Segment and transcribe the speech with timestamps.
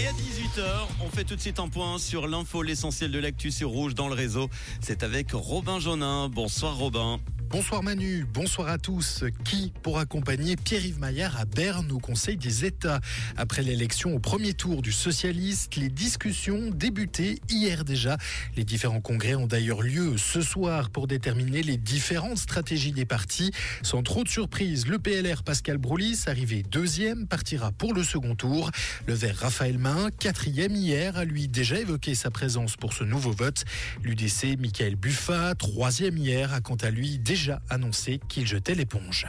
[0.00, 0.62] Et à 18h,
[1.04, 4.08] on fait tout de suite un point sur l'info, l'essentiel de l'actu sur Rouge dans
[4.08, 4.48] le réseau.
[4.80, 6.30] C'est avec Robin Jonin.
[6.30, 7.20] Bonsoir Robin.
[7.52, 9.24] Bonsoir Manu, bonsoir à tous.
[9.44, 13.02] Qui pour accompagner Pierre-Yves Maillard à Berne au Conseil des États?
[13.36, 18.16] Après l'élection au premier tour du socialiste, les discussions débutaient hier déjà.
[18.56, 23.50] Les différents congrès ont d'ailleurs lieu ce soir pour déterminer les différentes stratégies des partis.
[23.82, 28.70] Sans trop de surprise, le PLR Pascal Broulis, arrivé deuxième, partira pour le second tour.
[29.06, 33.32] Le vert Raphaël Main, quatrième hier, a lui déjà évoqué sa présence pour ce nouveau
[33.32, 33.66] vote.
[34.02, 39.26] L'UDC Michael Buffa, troisième hier, a quant à lui déjà annoncé qu'il jetait l'éponge.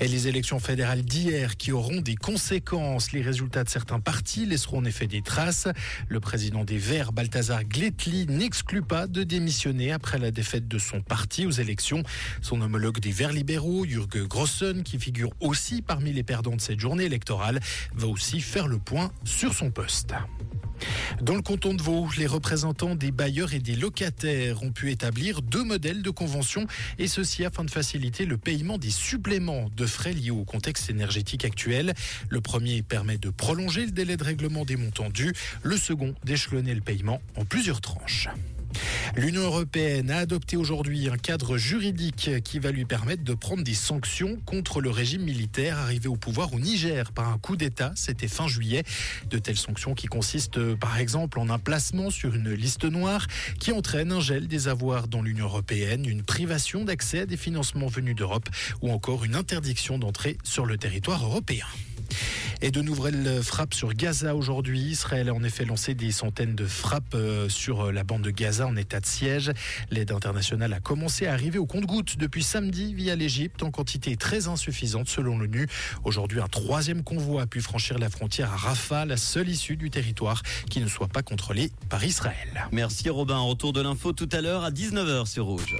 [0.00, 3.12] Et les élections fédérales d'hier qui auront des conséquences.
[3.12, 5.68] Les résultats de certains partis laisseront en effet des traces.
[6.08, 11.00] Le président des Verts, Balthazar Gletli, n'exclut pas de démissionner après la défaite de son
[11.00, 12.02] parti aux élections.
[12.42, 16.80] Son homologue des Verts libéraux, Jürgen Grossen, qui figure aussi parmi les perdants de cette
[16.80, 17.60] journée électorale,
[17.94, 20.14] va aussi faire le point sur son poste.
[21.22, 25.42] Dans le canton de Vaud, les représentants des bailleurs et des locataires ont pu établir
[25.42, 26.66] deux modèles de convention
[26.98, 31.44] et ceci afin de faciliter le paiement des suppléments de frais liés au contexte énergétique
[31.44, 31.94] actuel.
[32.28, 35.32] Le premier permet de prolonger le délai de règlement des montants dus,
[35.62, 38.28] le second d'échelonner le paiement en plusieurs tranches.
[39.16, 43.72] L'Union européenne a adopté aujourd'hui un cadre juridique qui va lui permettre de prendre des
[43.72, 47.92] sanctions contre le régime militaire arrivé au pouvoir au Niger par un coup d'État.
[47.96, 48.84] C'était fin juillet.
[49.30, 53.26] De telles sanctions qui consistent par exemple en un placement sur une liste noire
[53.58, 57.86] qui entraîne un gel des avoirs dans l'Union européenne, une privation d'accès à des financements
[57.86, 58.50] venus d'Europe
[58.82, 61.64] ou encore une interdiction d'entrée sur le territoire européen.
[62.62, 64.80] Et de nouvelles frappes sur Gaza aujourd'hui.
[64.80, 68.66] Israël a en effet lancé des centaines de frappes euh, sur la bande de Gaza
[68.66, 69.52] en état de siège.
[69.90, 74.48] L'aide internationale a commencé à arriver au compte-gouttes depuis samedi via l'Égypte en quantité très
[74.48, 75.66] insuffisante selon l'ONU.
[76.04, 79.90] Aujourd'hui, un troisième convoi a pu franchir la frontière à Rafah, la seule issue du
[79.90, 82.68] territoire qui ne soit pas contrôlée par Israël.
[82.72, 83.38] Merci Robin.
[83.38, 85.76] Retour de l'info tout à l'heure à 19h sur Rouge.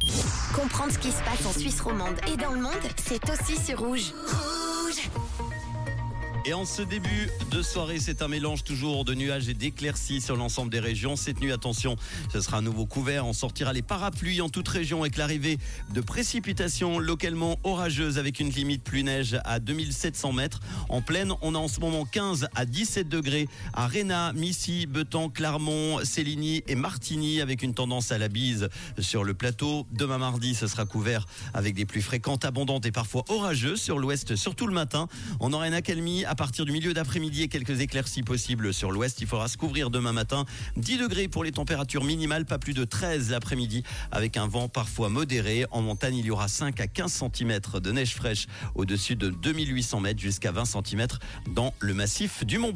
[0.55, 3.79] Comprendre ce qui se passe en Suisse romande et dans le monde, c'est aussi sur
[3.79, 4.13] Rouge.
[4.27, 5.46] Rouge
[6.47, 10.37] et en ce début de soirée, c'est un mélange toujours de nuages et d'éclaircies sur
[10.37, 11.17] l'ensemble des régions.
[11.17, 11.97] Cette nuit, attention,
[12.33, 13.27] ce sera un nouveau couvert.
[13.27, 15.59] On sortira les parapluies en toute région avec l'arrivée
[15.93, 20.61] de précipitations localement orageuses avec une limite plus neige à 2700 mètres.
[20.89, 25.29] En pleine, on a en ce moment 15 à 17 degrés à Réna, Missy, Betan,
[25.29, 28.69] Clermont, Céligny et Martigny avec une tendance à la bise
[29.01, 29.85] sur le plateau.
[29.91, 34.37] Demain mardi, ce sera couvert avec des pluies fréquentes, abondantes et parfois orageuses sur l'ouest,
[34.37, 35.09] surtout le matin.
[35.41, 39.21] On aura une accalmie partir du milieu d'après-midi et quelques éclaircies possibles sur l'ouest.
[39.21, 40.45] Il faudra se couvrir demain matin.
[40.77, 43.83] 10 degrés pour les températures minimales, pas plus de 13 l'après-midi
[44.13, 45.65] avec un vent parfois modéré.
[45.71, 50.01] En montagne, il y aura 5 à 15 cm de neige fraîche au-dessus de 2800
[50.01, 51.07] mètres jusqu'à 20 cm
[51.55, 52.75] dans le massif du Mont.